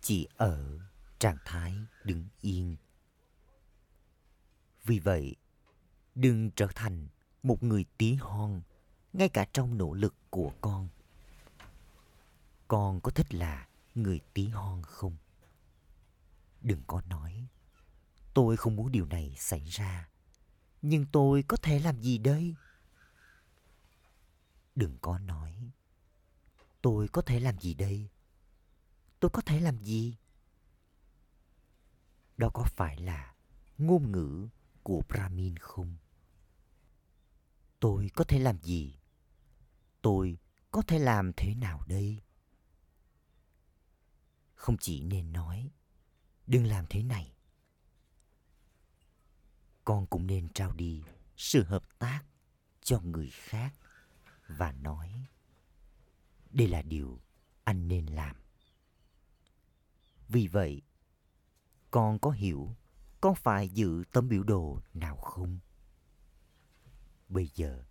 [0.00, 0.78] chỉ ở
[1.18, 2.76] trạng thái đứng yên.
[4.84, 5.36] Vì vậy,
[6.14, 7.08] đừng trở thành
[7.42, 8.62] một người tí hon
[9.12, 10.88] ngay cả trong nỗ lực của con.
[12.68, 15.16] Con có thích là người tí hon không?
[16.60, 17.48] Đừng có nói,
[18.36, 20.08] tôi không muốn điều này xảy ra,
[20.82, 22.54] nhưng tôi có thể làm gì đây?
[24.74, 25.70] Đừng có nói,
[26.82, 28.08] tôi có thể làm gì đây?
[29.20, 30.16] tôi có thể làm gì?
[32.36, 33.34] Đó có phải là
[33.78, 34.48] ngôn ngữ
[34.82, 35.96] của Brahmin không?
[37.80, 38.98] Tôi có thể làm gì?
[40.02, 40.38] Tôi
[40.70, 42.22] có thể làm thế nào đây?
[44.54, 45.70] Không chỉ nên nói,
[46.46, 47.35] đừng làm thế này.
[49.86, 51.02] Con cũng nên trao đi
[51.36, 52.22] sự hợp tác
[52.82, 53.74] cho người khác
[54.48, 55.26] và nói
[56.50, 57.20] đây là điều
[57.64, 58.36] anh nên làm
[60.28, 60.82] vì vậy,
[61.90, 62.74] con có hiểu
[63.20, 65.58] con phải giữ tấm biểu đồ nào không?
[67.28, 67.84] Bây giờ,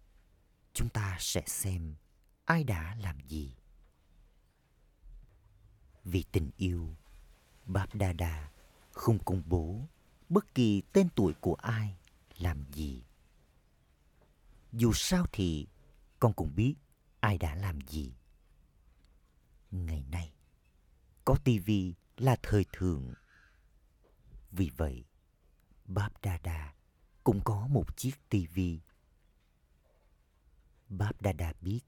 [0.73, 1.95] chúng ta sẽ xem
[2.45, 3.55] ai đã làm gì.
[6.03, 6.95] Vì tình yêu,
[7.65, 8.51] Báp Đa Đa
[8.91, 9.87] không công bố
[10.29, 11.97] bất kỳ tên tuổi của ai
[12.37, 13.03] làm gì.
[14.71, 15.67] Dù sao thì
[16.19, 16.75] con cũng biết
[17.19, 18.13] ai đã làm gì.
[19.71, 20.33] Ngày nay,
[21.25, 23.13] có tivi là thời thượng.
[24.51, 25.05] Vì vậy,
[25.85, 26.75] Bab Dada
[27.23, 28.79] cũng có một chiếc tivi.
[30.89, 31.81] Bab Dada biết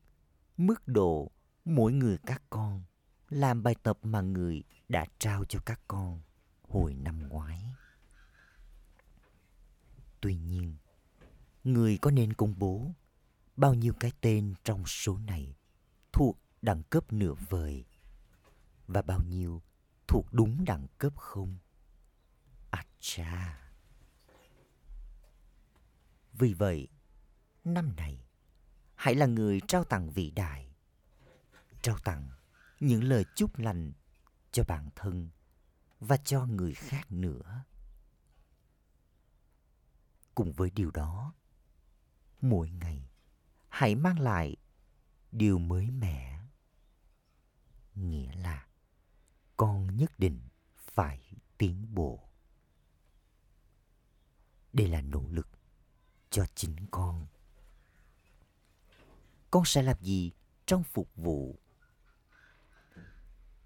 [0.57, 1.31] mức độ
[1.65, 2.83] mỗi người các con
[3.29, 6.21] làm bài tập mà người đã trao cho các con
[6.61, 7.63] hồi năm ngoái.
[10.21, 10.75] Tuy nhiên,
[11.67, 12.91] người có nên công bố
[13.55, 15.55] bao nhiêu cái tên trong số này
[16.11, 17.85] thuộc đẳng cấp nửa vời
[18.87, 19.61] và bao nhiêu
[20.07, 21.57] thuộc đúng đẳng cấp không?
[22.71, 23.61] À cha!
[26.33, 26.87] Vì vậy,
[27.63, 28.25] năm này,
[28.95, 30.75] hãy là người trao tặng vĩ đại.
[31.81, 32.29] Trao tặng
[32.79, 33.91] những lời chúc lành
[34.51, 35.29] cho bản thân
[35.99, 37.63] và cho người khác nữa.
[40.35, 41.33] Cùng với điều đó,
[42.41, 43.09] mỗi ngày.
[43.69, 44.55] Hãy mang lại
[45.31, 46.39] điều mới mẻ.
[47.95, 48.67] Nghĩa là
[49.57, 50.39] con nhất định
[50.77, 52.29] phải tiến bộ.
[54.73, 55.47] Đây là nỗ lực
[56.29, 57.27] cho chính con.
[59.51, 60.31] Con sẽ làm gì
[60.65, 61.59] trong phục vụ?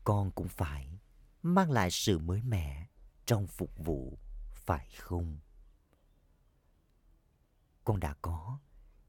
[0.03, 0.99] Con cũng phải
[1.41, 2.87] mang lại sự mới mẻ
[3.25, 4.17] trong phục vụ,
[4.55, 5.39] phải không?
[7.83, 8.59] Con đã có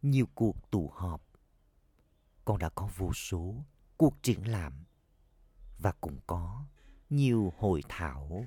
[0.02, 1.32] nhiều cuộc tụ họp
[2.44, 3.64] con đã có vô số
[3.96, 4.84] cuộc triển lãm
[5.78, 6.64] và cũng có
[7.10, 8.46] nhiều hội thảo.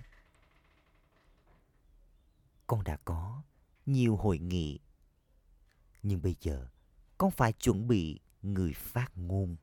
[2.67, 3.41] Con đã có
[3.86, 4.80] nhiều hội nghị.
[6.03, 6.67] Nhưng bây giờ
[7.17, 9.55] con phải chuẩn bị người phát ngôn.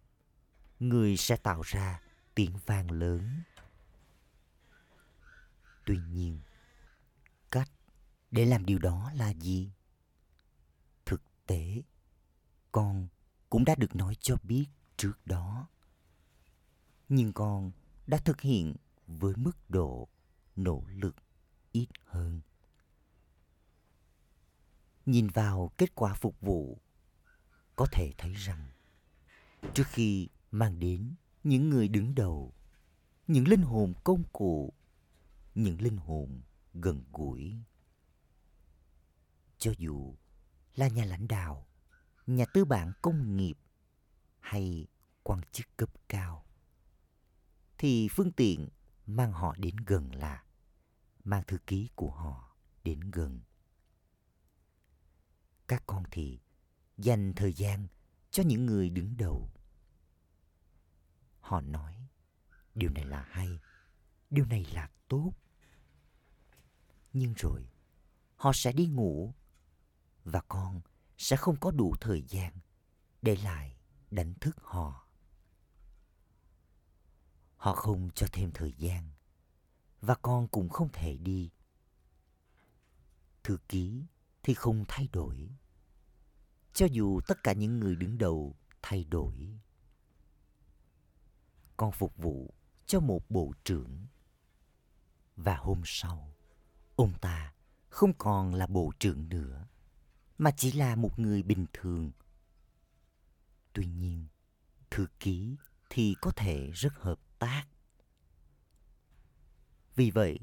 [0.81, 2.01] Người sẽ tạo ra
[2.35, 3.43] tiếng vang lớn.
[5.85, 6.41] Tuy nhiên,
[7.51, 7.71] cách
[8.31, 9.71] để làm điều đó là gì?
[11.47, 11.82] Tế,
[12.72, 13.09] con
[13.51, 14.66] cũng đã được nói cho biết
[14.97, 15.68] trước đó.
[17.09, 17.70] Nhưng con
[18.07, 18.74] đã thực hiện
[19.07, 20.09] với mức độ
[20.57, 21.16] nỗ lực
[21.72, 22.40] ít hơn.
[25.07, 26.78] Nhìn vào kết quả phục vụ,
[27.76, 28.70] có thể thấy rằng
[29.74, 31.14] trước khi mang đến
[31.45, 32.53] những người đứng đầu,
[33.26, 34.72] những linh hồn công cụ,
[35.55, 36.40] những linh hồn
[36.74, 37.57] gần gũi.
[39.59, 40.14] Cho dù
[40.75, 41.66] là nhà lãnh đạo,
[42.27, 43.59] nhà tư bản công nghiệp
[44.41, 44.87] hay
[45.23, 46.45] quan chức cấp cao,
[47.79, 48.68] thì phương tiện
[49.07, 50.45] mang họ đến gần là
[51.25, 53.41] mang thư ký của họ đến gần.
[55.68, 56.41] Các con thì
[56.97, 57.87] dành thời gian
[58.31, 59.51] cho những người đứng đầu.
[61.41, 62.09] Họ nói,
[62.75, 63.61] điều này là hay,
[64.31, 65.33] điều này là tốt.
[67.12, 67.68] Nhưng rồi,
[68.37, 69.35] họ sẽ đi ngủ
[70.25, 70.81] và con
[71.18, 72.53] sẽ không có đủ thời gian
[73.23, 73.77] để lại
[74.11, 75.07] đánh thức họ.
[77.57, 79.11] Họ không cho thêm thời gian
[80.01, 81.51] và con cũng không thể đi.
[83.43, 84.07] Thư ký
[84.43, 85.49] thì không thay đổi.
[86.73, 89.59] Cho dù tất cả những người đứng đầu thay đổi.
[91.77, 92.55] Con phục vụ
[92.87, 94.07] cho một bộ trưởng.
[95.37, 96.35] Và hôm sau,
[96.97, 97.55] ông ta
[97.89, 99.66] không còn là bộ trưởng nữa,
[100.39, 102.11] mà chỉ là một người bình thường.
[103.72, 104.26] Tuy nhiên,
[104.91, 105.57] thư ký
[105.91, 107.64] thì có thể rất hợp tác.
[109.95, 110.39] Vì vậy,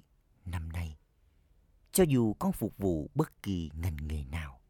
[0.45, 0.97] năm nay,
[1.91, 4.61] cho dù con phục vụ bất kỳ ngành nghề nào,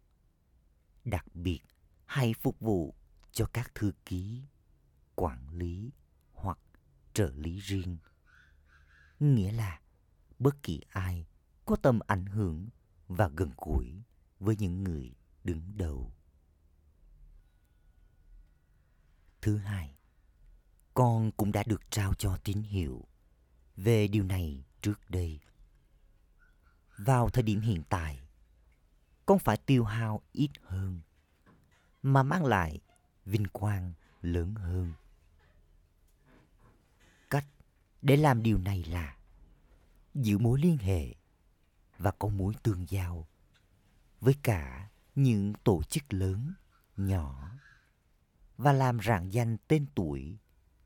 [1.05, 1.59] đặc biệt
[2.05, 2.95] hay phục vụ
[3.32, 4.41] cho các thư ký,
[5.15, 5.91] quản lý
[6.34, 6.59] hoặc
[7.13, 7.97] trợ lý riêng.
[9.20, 9.82] Nghĩa là
[10.39, 11.26] bất kỳ ai
[11.65, 12.70] có tầm ảnh hưởng
[13.07, 14.03] và gần gũi
[14.40, 15.12] với những người
[15.44, 16.12] đứng đầu.
[19.42, 19.96] Thứ hai,
[20.94, 23.06] con cũng đã được trao cho tín hiệu
[23.76, 25.40] về điều này trước đây.
[26.98, 28.20] Vào thời điểm hiện tại,
[29.26, 31.02] con phải tiêu hao ít hơn
[32.02, 32.80] mà mang lại
[33.26, 34.94] vinh quang lớn hơn.
[37.30, 37.46] Cách
[38.02, 39.18] để làm điều này là
[40.16, 41.16] giữ mối liên hệ
[41.98, 43.28] và có mối tương giao
[44.22, 46.53] với cả những tổ chức lớn,
[46.97, 47.51] nhỏ
[48.57, 50.38] và làm rạng danh tên tuổi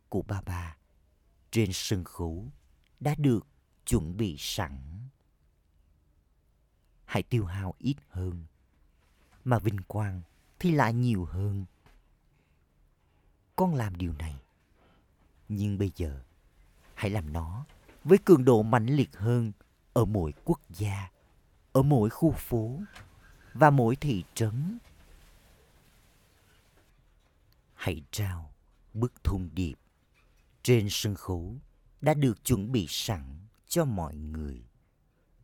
[0.10, 0.78] của ba ba
[1.52, 2.52] trên sân khấu
[3.00, 3.48] đã được
[3.86, 4.80] chuẩn bị sẵn.
[7.06, 8.46] Hãy tiêu hao ít hơn,
[9.44, 10.22] mà vinh quang
[10.60, 11.66] thì lại nhiều hơn.
[13.56, 14.36] Con làm điều này,
[15.50, 16.24] nhưng bây giờ
[16.94, 17.66] hãy làm nó
[18.04, 19.52] với cường độ mạnh liệt hơn
[19.94, 21.12] ở mỗi quốc gia,
[21.74, 22.80] ở mỗi khu phố
[23.54, 24.78] và mỗi thị trấn.
[27.74, 28.52] Hãy trao
[28.94, 29.76] bức thông điệp
[30.64, 31.56] trên sân khấu
[32.02, 33.22] đã được chuẩn bị sẵn
[33.68, 34.64] cho mọi người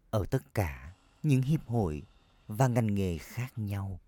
[0.10, 0.94] ở tất cả
[1.24, 2.04] những hiệp hội
[2.48, 4.00] và ngành nghề khác nhau.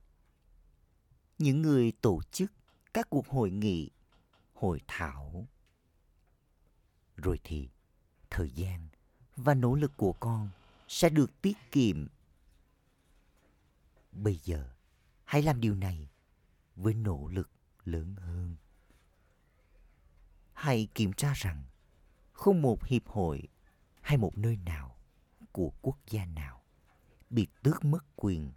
[1.38, 2.52] Những người tổ chức
[2.93, 3.89] các cuộc hội nghị,
[4.54, 5.47] hội thảo.
[7.18, 7.70] Rồi thì
[8.30, 8.88] thời gian
[9.36, 10.49] và nỗ lực của con
[10.88, 12.08] sẽ được tiết kiệm.
[14.12, 14.70] Bây giờ,
[15.24, 16.09] hãy làm điều này
[16.76, 17.49] với nỗ lực
[17.86, 18.55] lớn hơn.
[20.53, 21.64] Hãy kiểm tra rằng
[22.32, 23.47] không một hiệp hội
[24.01, 24.97] hay một nơi nào
[25.51, 26.64] của quốc gia nào
[27.30, 28.51] bị tước mất quyền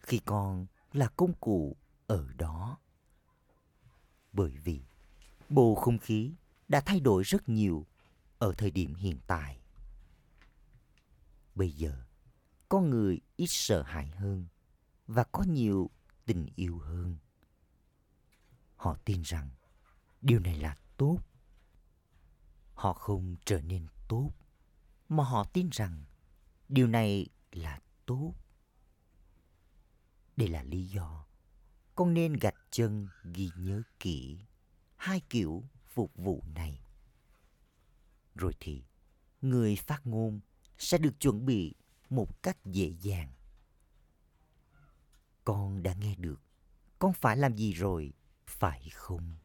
[0.00, 1.76] khi con là công cụ
[2.06, 2.78] ở đó.
[4.32, 4.82] Bởi vì
[5.48, 6.34] bầu không khí
[6.68, 7.86] đã thay đổi rất nhiều
[8.38, 9.60] ở thời điểm hiện tại.
[11.54, 12.04] Bây giờ,
[12.68, 14.46] con người ít sợ hãi hơn
[15.06, 15.90] và có nhiều
[16.26, 17.16] tình yêu hơn.
[18.76, 19.50] Họ tin rằng
[20.22, 21.18] điều này là tốt.
[22.74, 24.30] Họ không trở nên tốt,
[25.08, 26.04] mà họ tin rằng
[26.68, 28.34] điều này là tốt.
[30.36, 31.26] Đây là lý do
[31.94, 34.38] con nên gạch chân ghi nhớ kỹ
[34.96, 36.80] hai kiểu phục vụ này.
[38.34, 38.82] Rồi thì
[39.42, 40.40] người phát ngôn
[40.78, 41.74] sẽ được chuẩn bị
[42.10, 43.32] một cách dễ dàng.
[45.44, 46.40] Con đã nghe được
[47.04, 48.12] con phải làm gì rồi,
[48.46, 49.36] phải không?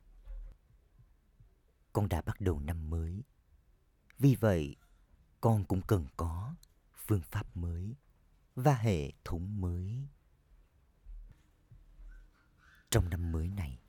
[1.93, 3.24] Con đã bắt đầu năm mới.
[4.20, 4.76] Vì vậy,
[5.41, 6.56] con cũng cần có
[6.95, 7.95] phương pháp mới
[8.56, 10.08] và hệ thống mới.
[12.89, 13.80] Trong năm mới này,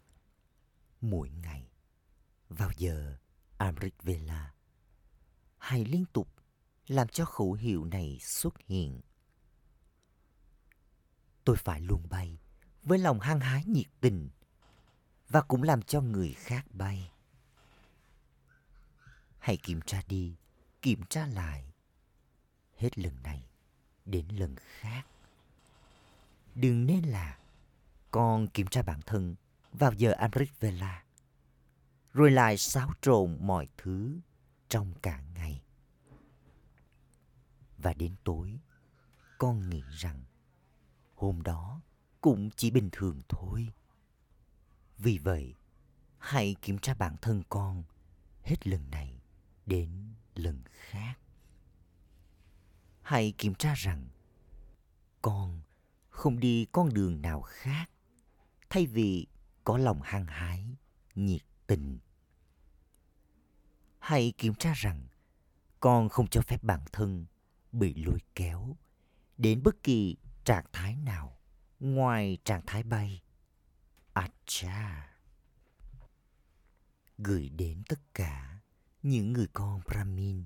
[1.00, 1.70] mỗi ngày,
[2.48, 3.16] vào giờ
[3.58, 4.54] Amrit Vela,
[5.58, 6.28] hãy liên tục
[6.86, 9.00] làm cho khẩu hiệu này xuất hiện.
[11.50, 12.38] Tôi phải luôn bay
[12.82, 14.28] với lòng hăng hái nhiệt tình
[15.28, 17.12] và cũng làm cho người khác bay.
[19.38, 20.36] Hãy kiểm tra đi
[20.82, 21.72] kiểm tra lại
[22.76, 23.48] hết lần này
[24.04, 25.02] đến lần khác
[26.54, 27.38] đừng nên là
[28.10, 29.34] con kiểm tra bản thân
[29.72, 31.04] vào giờ Amrit Vela,
[32.14, 34.18] rồi lại xáo trộn mọi thứ
[34.68, 35.62] trong cả ngày.
[37.78, 38.58] Và đến tối,
[39.38, 40.24] con nghĩ rằng
[41.20, 41.80] hôm đó
[42.20, 43.68] cũng chỉ bình thường thôi.
[44.98, 45.54] Vì vậy,
[46.18, 47.82] hãy kiểm tra bản thân con
[48.42, 49.22] hết lần này
[49.66, 51.14] đến lần khác.
[53.02, 54.08] Hãy kiểm tra rằng
[55.22, 55.60] con
[56.08, 57.90] không đi con đường nào khác
[58.70, 59.26] thay vì
[59.64, 60.76] có lòng hăng hái,
[61.14, 61.98] nhiệt tình.
[63.98, 65.06] Hãy kiểm tra rằng
[65.80, 67.26] con không cho phép bản thân
[67.72, 68.76] bị lôi kéo
[69.38, 71.38] đến bất kỳ trạng thái nào
[71.80, 73.22] ngoài trạng thái bay.
[74.12, 75.10] Acha.
[77.18, 78.60] Gửi đến tất cả
[79.02, 80.44] những người con Brahmin,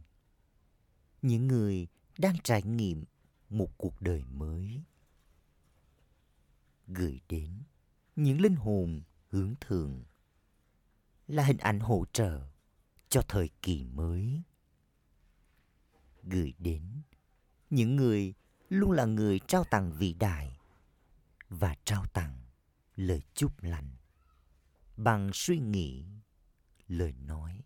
[1.23, 1.87] những người
[2.19, 3.05] đang trải nghiệm
[3.51, 4.83] một cuộc đời mới.
[6.87, 7.63] Gửi đến
[8.17, 10.05] những linh hồn hướng thượng
[11.27, 12.49] là hình ảnh hỗ trợ
[13.09, 14.43] cho thời kỳ mới.
[16.23, 17.03] Gửi đến
[17.71, 18.35] những người
[18.69, 20.59] luôn là người trao tặng vĩ đại
[21.49, 22.39] và trao tặng
[22.97, 23.91] lời chúc lành
[24.97, 26.05] bằng suy nghĩ,
[26.89, 27.61] lời nói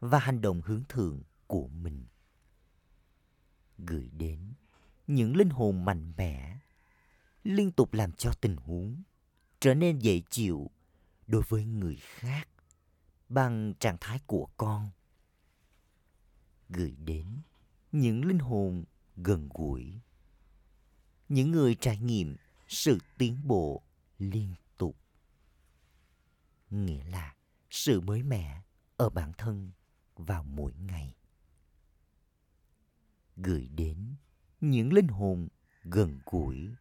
[0.00, 2.06] và hành động hướng thượng của mình.
[3.78, 4.52] Gửi đến
[5.06, 6.58] những linh hồn mạnh mẽ,
[7.44, 9.02] liên tục làm cho tình huống
[9.60, 10.70] trở nên dễ chịu
[11.26, 12.48] đối với người khác
[13.28, 14.90] bằng trạng thái của con.
[16.68, 17.26] Gửi đến
[17.92, 18.84] những linh hồn
[19.16, 20.00] gần gũi,
[21.28, 22.36] những người trải nghiệm
[22.68, 23.82] sự tiến bộ
[24.18, 24.96] liên tục.
[26.70, 27.34] Nghĩa là
[27.70, 28.62] sự mới mẻ
[28.96, 29.70] ở bản thân
[30.16, 31.14] vào mỗi ngày.
[33.36, 34.14] Gửi đến
[34.60, 35.48] những linh hồn
[35.84, 36.74] gần gũi,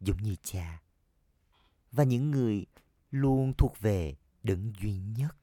[0.00, 0.82] giống như cha,
[1.92, 2.66] và những người
[3.10, 5.36] luôn thuộc về đấng duy nhất,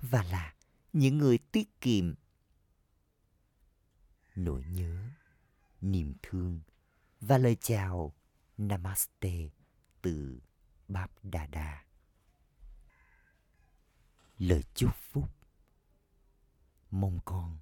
[0.00, 0.54] và là
[0.92, 2.14] những người tiết kiệm
[4.36, 5.04] nỗi nhớ,
[5.80, 6.60] niềm thương
[7.20, 8.14] và lời chào
[8.58, 9.48] Namaste
[10.02, 10.40] từ
[10.88, 11.84] Báp Đà Đà.
[14.38, 15.28] Lời chúc phúc
[16.90, 17.58] Mong con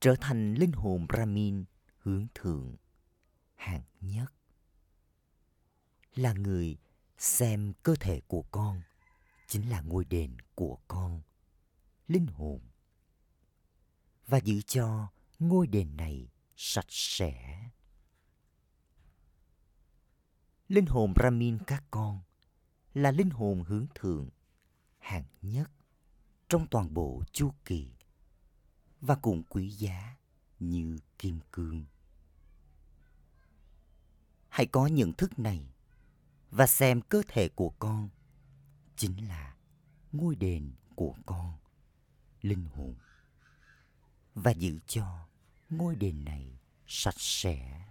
[0.00, 1.64] trở thành linh hồn Brahmin
[1.98, 2.76] hướng thượng
[3.54, 4.32] hạng nhất.
[6.14, 6.76] Là người
[7.18, 8.82] xem cơ thể của con
[9.46, 11.22] chính là ngôi đền của con,
[12.08, 12.60] linh hồn.
[14.26, 15.08] Và giữ cho
[15.48, 17.62] ngôi đền này sạch sẽ.
[20.68, 22.20] Linh hồn Brahmin các con
[22.94, 24.28] là linh hồn hướng thượng,
[24.98, 25.70] hạng nhất
[26.48, 27.90] trong toàn bộ chu kỳ
[29.00, 30.16] và cũng quý giá
[30.58, 31.84] như kim cương.
[34.48, 35.66] Hãy có nhận thức này
[36.50, 38.08] và xem cơ thể của con
[38.96, 39.56] chính là
[40.12, 41.58] ngôi đền của con,
[42.42, 42.94] linh hồn.
[44.34, 45.28] Và giữ cho
[45.72, 47.88] ngôi đền này sạch sẽ.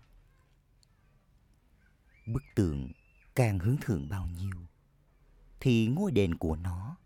[2.25, 2.91] Bức tượng
[3.35, 4.67] càng hướng thượng bao nhiêu,
[5.59, 6.97] thì ngôi đền của nó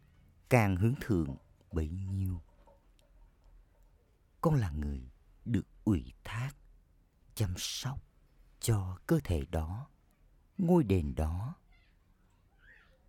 [0.49, 1.35] càng hướng thượng
[1.71, 2.41] bấy nhiêu.
[4.41, 5.11] Con là người
[5.45, 6.51] được ủy thác,
[7.35, 7.99] chăm sóc
[8.59, 9.89] cho cơ thể đó,
[10.57, 11.55] ngôi đền đó.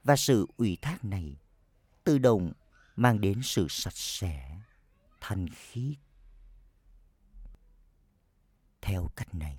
[0.05, 1.37] Và sự ủy thác này
[2.05, 2.53] tự động
[2.97, 4.61] mang đến sự sạch sẽ,
[5.21, 5.97] thanh khiết
[8.87, 9.59] theo cách này,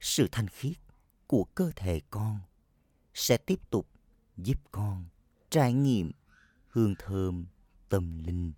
[0.00, 0.76] sự thanh khiết
[1.26, 2.38] của cơ thể con
[3.14, 3.88] sẽ tiếp tục
[4.36, 5.04] giúp con
[5.50, 6.10] trải nghiệm
[6.68, 7.46] hương thơm
[7.88, 8.52] tâm linh.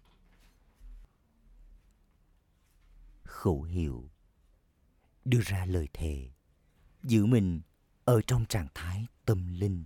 [3.24, 4.08] Khẩu hiệu
[5.24, 6.30] đưa ra lời thề
[7.02, 7.60] giữ mình
[8.04, 9.84] ở trong trạng thái tâm linh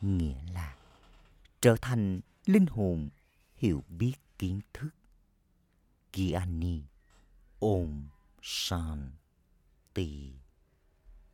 [0.00, 0.76] nghĩa là
[1.60, 3.08] trở thành linh hồn
[3.54, 4.90] hiểu biết kiến thức
[6.12, 6.82] Kiani
[8.40, 9.12] 山
[9.92, 10.39] 地